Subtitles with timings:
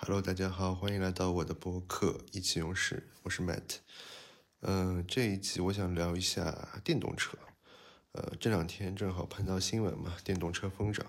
[0.00, 3.78] Hello，大家好，欢迎来到我的播客《意气用事》，我是 Matt。
[4.60, 7.36] 嗯，这一集我想聊一下电动车。
[8.12, 11.04] 呃，这两天正好碰到新闻嘛，电动车疯涨，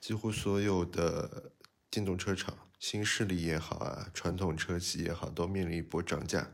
[0.00, 1.50] 几乎所有的
[1.90, 6.50] 电动车厂，新势力也好啊，传统车企也好，都面临一波涨价，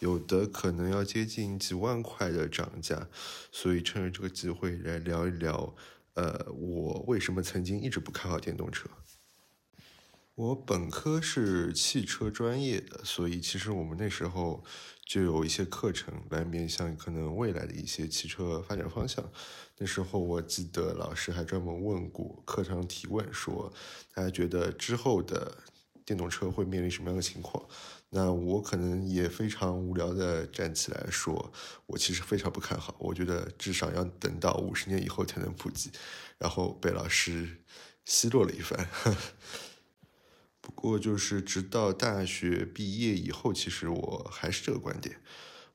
[0.00, 3.06] 有的可能要接近几万块的涨价。
[3.52, 5.76] 所以趁着这个机会来聊一聊，
[6.14, 8.88] 呃，我为什么曾经一直不看好电动车。
[10.40, 14.64] 我本科是汽车专业的，所以其实我们那时候
[15.04, 19.22] 就有一些课程来面向可能未来的一些汽车发展方向。
[19.76, 23.70] 那时候我记得老师还专门问过课堂提问，说
[24.14, 25.58] 大家觉得之后的
[26.06, 27.62] 电动车会面临什么样的情况？
[28.08, 31.52] 那我可能也非常无聊的站起来说，
[31.84, 35.90] 我其实非常不看好，我觉得至少要等到五十年以后才能普及。
[36.38, 37.58] 然后被老师
[38.06, 38.88] 奚落了一番。
[40.70, 45.16] 不过，就是直到大学毕业以后，其实我还是这个观点。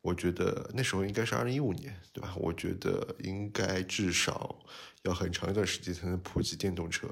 [0.02, 2.34] 我觉得那时候应该是二零一五年，对吧？
[2.38, 4.58] 我觉得应该至少
[5.04, 7.08] 要很长一段时间才能普及电动车。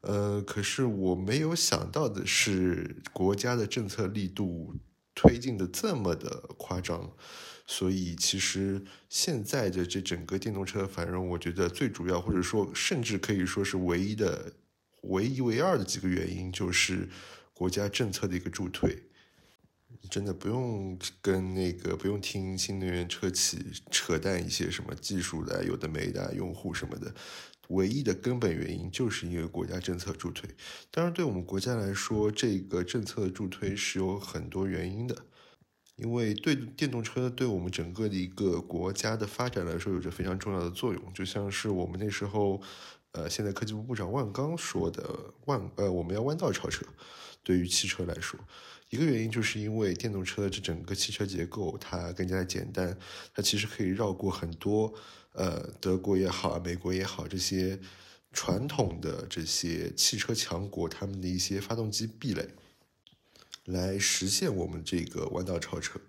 [0.00, 4.74] 呃，可是我没有想到的是，国家的政策力度
[5.14, 7.12] 推进的这么的夸张。
[7.66, 14.54] 所以，其实现在的这整个电动车繁荣，我觉得最主要，或者说甚至可以说是唯一的。
[15.02, 17.08] 唯一、唯二的几个原因就是
[17.52, 19.02] 国家政策的一个助推，
[20.10, 23.58] 真的不用跟那个不用听新能源车企
[23.90, 27.12] 扯淡一些什么技术的、有的没的、用户什么的，
[27.68, 30.48] 唯一的根本原因就是因为国家政策助推。
[30.90, 35.26] 当然，对我们国家来说，这个政策助推是有很多原因的，
[35.96, 42.62] 因为对电动车对我们整个的一个国家的发展来说有着非常重要的作用，就像是我们那时候。
[43.12, 46.84] 呃，现在科技部部长万钢说的万呃，我们要弯道超车。
[47.44, 48.38] 对于汽车来说，
[48.90, 52.96] 一个原因就是因为电动车的这整个汽车结构它更加简单，
[53.34, 54.94] 它其实可以绕过很多
[55.32, 57.78] 呃德国也好美国也好这些
[58.32, 62.48] 传统的这些汽车强国他们的一些发动机壁垒，
[63.64, 66.00] 来实现我们这个弯道超车。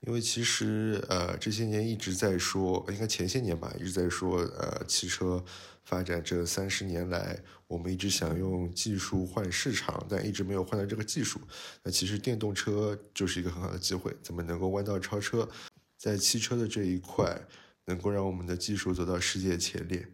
[0.00, 5.42] 因为其实呃这些年一直在说，应该前些年吧，一直在说呃汽车
[5.86, 7.38] 发展这三十年来，
[7.68, 11.40] 我们一直想用技术换市场，但一直没有换到这个技术。
[11.84, 15.48] 那其实电动车就是一个很好的机会，怎么能够弯道超车，
[15.96, 17.40] 在汽车的这一块，
[17.84, 20.06] 能够让我们的技术走到世界前列。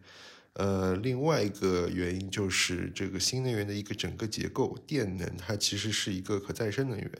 [0.53, 7.11] 呃，另外一个原因就是这个新能源的一个整个结构，电能它其实是一个可再生能源。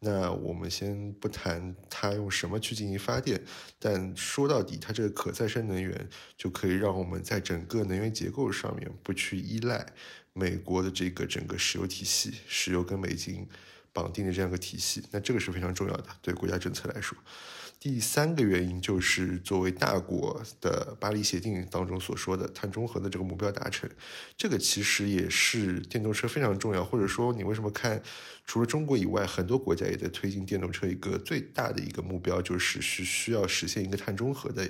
[0.00, 3.42] 那我们先不谈它用什么去进行发电，
[3.78, 9.86] 但说到底，它这个可再生能源就可以让我们在整个能源结构上面不去依赖
[10.34, 13.48] 美国的这个整个石油体系，石油跟美金
[13.94, 15.02] 绑定的这样一个体系。
[15.10, 17.16] 那这个是非常重要的，对国家政策来说。
[17.84, 23.86] 第三个原因就是作为大国的巴黎协定当中所说的碳中和的这个目标达成，
[24.38, 28.02] 这个其实也是电动车非常重要，或者说你为什么看
[28.46, 34.66] 除了中国以外，很多国家也在推进电动车一个最大的一个目标，就是是需要实现一个碳中和的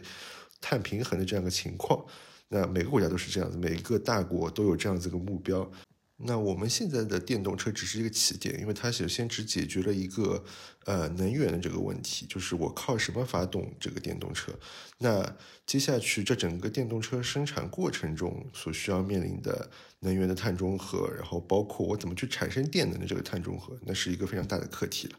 [0.61, 2.05] 碳平衡的这样一个情况。
[2.49, 5.71] 那每个国家都是这样子，每个大国都有这样子一个目标。
[6.17, 10.45] 那我们现在的电动车只是一个起点，因为它首先只解决了一个
[10.85, 14.53] 呃能源的这个问题，就是我靠什么发动这个电动车。
[14.99, 15.37] 那
[15.67, 19.69] 接下去这整个电动车生产过程中所需要面临的
[20.01, 25.19] 能源的碳中和，然后包括我怎么去产生电能的这个碳中和，那是一个非常大的课题了。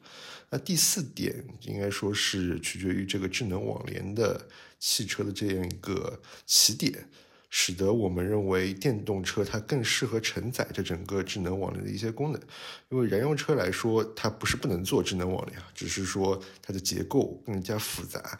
[0.49, 4.47] 那第四点应该说是取决于这个智能网联的
[4.79, 7.09] 汽车的这样一个起点。
[7.49, 12.41] 使得我们认为电动车它更适合承载这整个智能网联的一些功能，
[12.89, 18.39] 因为燃油车来说，它不是不能做智能网联啊，只是说它的结构更加复杂，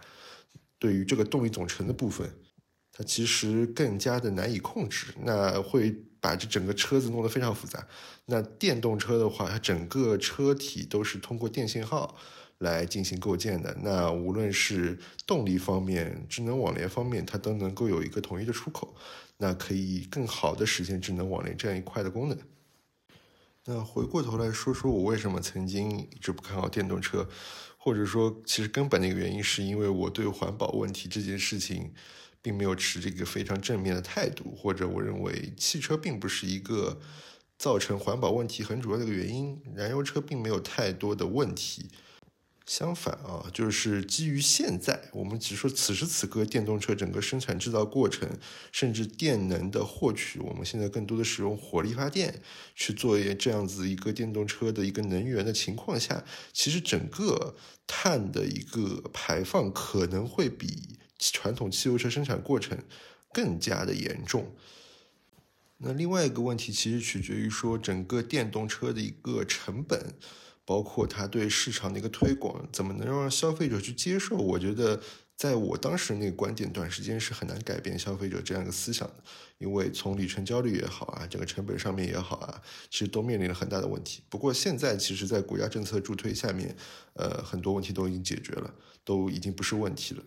[0.78, 2.30] 对于这个动力总成的部分，
[2.92, 7.88] 它其实更加的难以控制，那会把这整个车子弄得非常复杂。
[8.26, 12.18] 那电动车的话，它整个车体都是通过电信号。
[12.60, 14.98] 来进行构建的，那无论是
[15.28, 18.96] 动力方面、智能网联方面，它都能够有一个统一的出口，
[19.38, 22.38] 那可以更好的实现智能网联这样一块的功能。
[23.66, 27.28] 那回过头来说说我为什么曾经一直不看好电动车，
[27.78, 31.92] 或者说其实根本的一个原因是因为我对环保问题这件事情
[32.42, 37.00] 并没有持这个非常正面的态度，或者我认为汽车并不是一个
[37.58, 41.90] 造成环保问题很主要的一个原因，燃油车并没有太多的问题。
[42.66, 48.28] 相反啊，就是基于现在，我们只说此时此刻电动车整个生产制造过程，
[48.72, 52.42] 甚至电能的获取，我们现在更多的使用火力发电
[52.76, 62.76] 去做这样子一个电动车的一个能源的情况下，其实整个碳的一个排放可能会比传统汽油车生产过程
[63.32, 64.56] 更加的严重。
[65.78, 70.16] 那另外一个问题，其实取决于说整个电动车的一个成本。
[70.66, 74.36] 包括它对市场的一个推广，怎么能让消费者去接受？
[74.36, 75.00] 我觉得，
[75.38, 79.16] 在我当时那个观点，短时间是很难改变消费者这样一个思想的。
[79.60, 84.22] 因为从里程焦虑也好啊，整个成本上面也好啊，其实都面临了很大的问题。
[84.28, 86.76] 不过现在，其实，在国家政策助推下面，
[87.14, 88.74] 呃，很多问题都已经解决了，
[89.06, 90.24] 都已经不是问题了。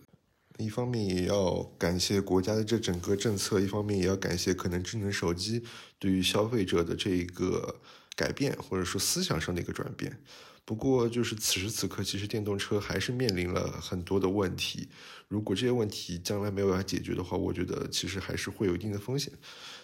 [0.57, 5.63] 一方面也要感谢国家的这整个政策，一方面也要感谢可能智能手机
[5.99, 7.75] 对于消费者的这一个。
[8.19, 10.11] 改变或者说思想上的一个转变，
[10.65, 14.89] 不过就是此时此刻，其实电动车还是面临了很多的问题。
[15.29, 19.31] 如果这些问题将来没有办法解决的话，我觉得其实还是会有一定的风险。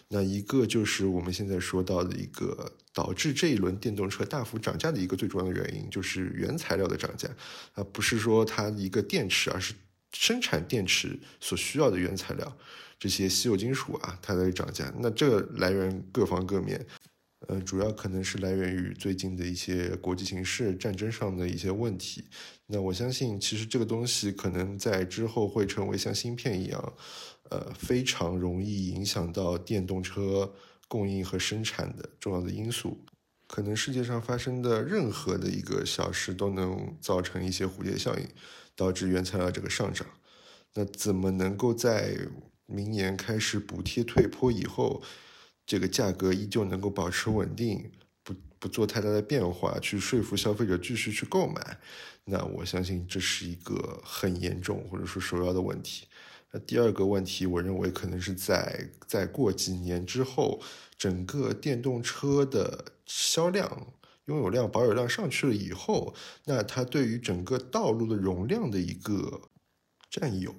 [0.10, 7.30] 那一个就是我们现在说到的一个导致这一轮电动车大幅涨价的一个最重要的原因，就是原材料的涨价
[7.74, 9.74] 啊，不是说它一个电池，而是
[10.12, 12.58] 生产电池所需要的原材料，
[13.00, 14.94] 这些稀有金属啊，它在涨价。
[15.00, 16.86] 那这来源各方各面。
[17.48, 22.26] 呃，主要可能是来源于最近的一些国际形势、战争上的一些问题。
[22.68, 26.94] 那我相信，其实这个东西可能在之后会成为像芯片一样，
[27.50, 30.54] 呃，非常容易影响到电动车
[30.88, 32.98] 供应和生产的重要的因素。
[33.48, 38.28] 可能世界上发生的任何的一个小事都能造成一些蝴蝶效应，
[38.76, 40.08] 导致原材料这个上涨。
[40.74, 42.18] 那怎么能够在
[42.66, 45.04] 明年开始补贴退坡以后？
[45.66, 47.92] 这个价格依旧能够保持稳定，
[48.24, 51.80] 不不做太大的变化，去说服消费者继续去购买，
[52.24, 56.08] 那我相信这是一个很严重或者说首要的问题。
[56.52, 60.62] 那第二个问题，我认为可能是在再过几年之后，
[60.98, 63.88] 整个电动车的销量、
[64.26, 66.14] 拥有量、保有量上去了以后，
[66.46, 69.42] 那它对于整个道路的容量的一个
[70.12, 70.54] 占有，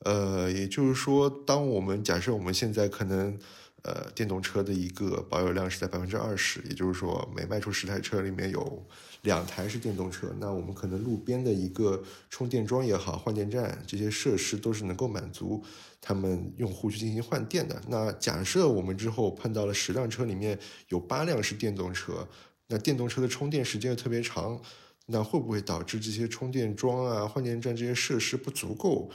[0.00, 3.38] 呃，也就是说，当我们假设我们现在可能。
[3.84, 8.80] 呃，电动车的一个保有量是在百分之二十，也就是说，每卖出十台车里面有
[9.22, 10.32] 两台是电动车。
[10.38, 12.00] 那我们可能路边的一个
[12.30, 15.60] 充电桩也好，换电站这些设施都是能够满足
[16.00, 17.82] 他们用户去进行换电的。
[17.88, 20.56] 那假设我们之后碰到了十辆车里面
[20.88, 22.28] 有八辆是电动车，
[22.68, 24.60] 那电动车的充电时间又特别长，
[25.06, 29.10] 那会不会导致这些充电桩啊、换电站这些设施不足够？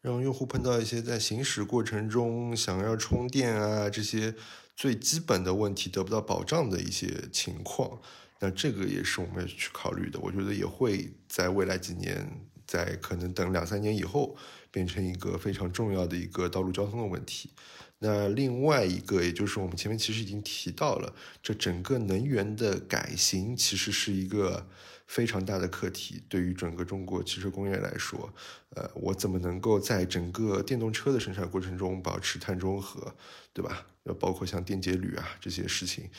[0.00, 4.32] 让用户碰到一些在行驶过程中想要充电啊这些
[4.76, 8.00] 最基本的问题得不到保障的一些情况，
[8.38, 10.20] 那这个也是我们要去考虑的。
[10.20, 12.24] 我觉得也会在未来几年，
[12.64, 14.36] 在可能等两三年以后，
[14.70, 17.50] 变成一个非常重要的一个道路交通的问题。
[17.98, 21.12] 那另外一个，也就是我们前面其实已经提到了，
[21.42, 24.68] 这整个能源的改型其实是一个。
[25.08, 28.30] 非常大的课题，对于整个中国汽车工业来说，
[28.76, 33.14] 呃，我怎么能够在整个电动车的生产过程中保持碳中和，
[33.54, 33.86] 对吧？
[34.04, 36.10] 要包括像电解铝啊这些事情，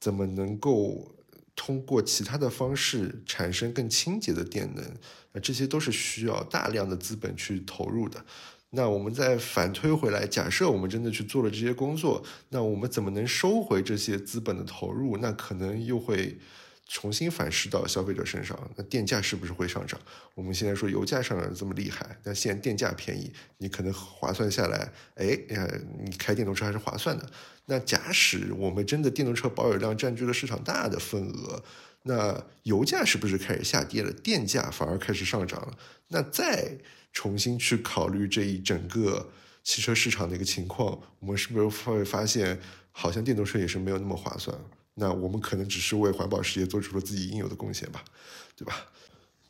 [0.00, 1.14] 怎么能够
[1.54, 4.84] 通过其他的方式产生更清洁的电能？
[5.32, 8.24] 那这些都是需要大量的资本去投入的。
[8.70, 15.16] 那我们再反推回来，假设我们真的去做了这些工作，那我们怎么能收回这些资本的投入？
[15.18, 16.36] 那可能又会。
[16.88, 20.00] 重新反噬到消费者身上，那电价是不是会上涨？
[20.34, 25.38] 我们现在说油价上涨这么厉害，那现在电价便宜，你可能划算下来，哎，
[26.02, 27.30] 你开电动车还是划算的。
[27.66, 31.62] 那假使我们真的电动车保有量占据了市场大的份额，
[32.04, 34.10] 那油价是不是开始下跌了？
[34.10, 35.76] 电价反而开始上涨了？
[36.08, 36.78] 那再
[37.12, 39.30] 重新去考虑这一整个
[39.62, 42.58] 汽车市场的一个情况，我们是不是会发现，
[42.90, 44.58] 好像电动车也是没有那么划算？
[44.98, 48.04] 那我们可能只是为环保事业做出了自己应有的贡献吧，
[48.56, 48.88] 对吧？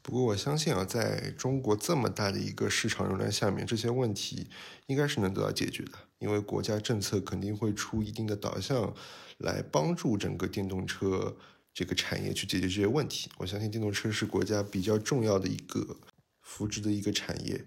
[0.03, 4.47] 不过我相信啊，在中国这么大的一个市场容量下面，这些问题
[4.87, 8.95] 应该是能得到解决的，因为国家政策肯定会出一定的导向，
[9.39, 11.37] 来帮助整个电动车
[11.75, 13.31] 这个产业去解决这些问题。
[13.39, 15.97] 我相信电动车是国家比较重要的一个
[16.41, 17.65] 扶植的一个产业。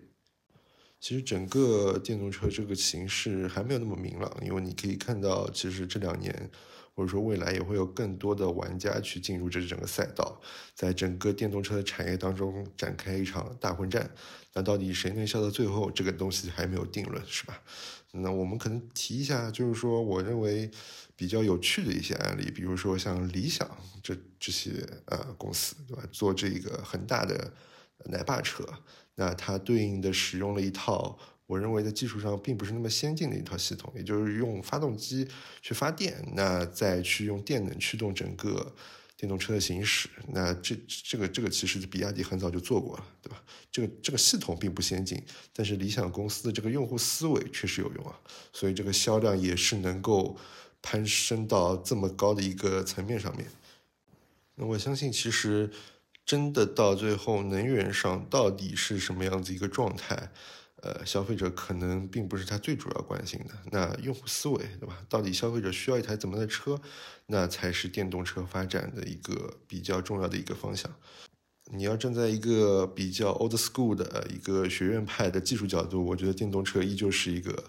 [0.99, 6.49] 其实整个电动车这个形势还没有那么明朗，因为你可以看到，其实这两年。
[6.93, 10.39] 或者说未来也会有更多的玩家去进入这整个赛道，
[10.75, 14.09] 在整个电动车的产业当中展开一场大混战。
[14.53, 15.89] 那到底谁能笑到最后？
[15.89, 17.61] 这个东西还没有定论，是吧？
[18.11, 20.69] 那我们可能提一下，就是说我认为
[21.15, 23.69] 比较有趣的一些案例，比如说像理想
[24.03, 26.03] 这这些呃公司，对吧？
[26.11, 27.53] 做这个很大的
[28.05, 28.65] 奶爸车，
[29.15, 31.17] 那它对应的使用了一套。
[31.51, 35.27] 我认为在技术上并不是那么先进的一套系统，也就是用发动机
[35.61, 38.73] 去发电，那再去用电能驱动整个
[39.17, 40.07] 电动车的行驶。
[40.29, 43.43] 那这这个这个其实比亚迪很早就做过了，对吧？
[43.69, 48.17] 这个这个系统并不先进，但是理想公司的这个用户思维确实有用啊，
[48.53, 50.37] 所以这个销量也是能够
[50.81, 53.45] 攀升到这么高的一个层面上面。
[54.55, 55.69] 那我相信，其实
[56.25, 60.31] 真的到最后，能源上到底是什么样子一个状态？
[60.81, 63.53] 呃，消费者可能并不是他最主要关心的。
[63.71, 64.97] 那用户思维，对吧？
[65.07, 66.79] 到底消费者需要一台怎么的车，
[67.27, 70.91] 那才是电动车发展的一个比较重要的一个方向。
[71.73, 77.63] 你要站在一个比较 old school 的一个学院派的技术角度，我觉得电动车依旧是一个，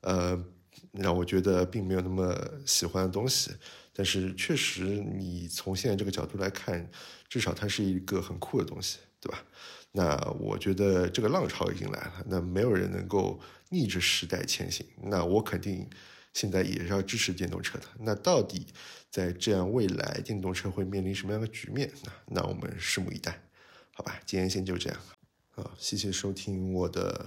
[0.00, 0.44] 呃，
[0.92, 2.36] 让我觉得并没有那么
[2.66, 3.52] 喜欢的东西。
[3.94, 6.90] 但是确实，你从现在这个角度来看，
[7.28, 9.44] 至少它是一个很酷的东西，对吧？
[9.92, 14.86] 那我觉得这个浪潮已经来了，那没有人能够逆着时代前行。
[15.02, 15.88] 那我肯定
[16.34, 17.84] 现在也是要支持电动车的。
[18.00, 18.66] 那到底
[19.10, 21.90] 在这样未来电动车会面临什么样的局面？
[22.04, 23.42] 那那我们拭目以待，
[23.92, 24.20] 好吧？
[24.26, 25.00] 今天先就这样，
[25.50, 27.26] 好，谢谢收听我的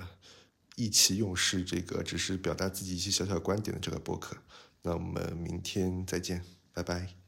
[0.76, 4.38] 意气用事，这个只是表达自己一些小小观点的这个播客。
[4.84, 7.21] 那我们明天再见，拜拜。